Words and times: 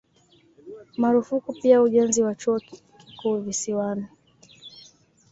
Marufuku 0.97 1.53
pia 1.53 1.81
ujenzi 1.81 2.23
wa 2.23 2.35
Chuo 2.35 2.59
Kikuu 2.97 3.37
Visiwani 3.41 4.05